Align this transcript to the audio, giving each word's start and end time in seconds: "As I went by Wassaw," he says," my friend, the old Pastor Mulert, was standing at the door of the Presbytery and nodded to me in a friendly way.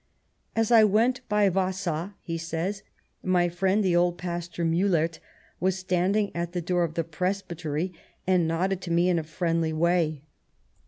"As 0.55 0.71
I 0.71 0.83
went 0.83 1.21
by 1.29 1.47
Wassaw," 1.47 2.13
he 2.23 2.35
says," 2.35 2.81
my 3.23 3.47
friend, 3.49 3.83
the 3.83 3.95
old 3.95 4.17
Pastor 4.17 4.65
Mulert, 4.65 5.19
was 5.59 5.77
standing 5.77 6.31
at 6.35 6.53
the 6.53 6.59
door 6.61 6.83
of 6.83 6.95
the 6.95 7.03
Presbytery 7.03 7.93
and 8.25 8.47
nodded 8.47 8.81
to 8.81 8.91
me 8.91 9.09
in 9.09 9.19
a 9.19 9.23
friendly 9.23 9.73
way. 9.73 10.23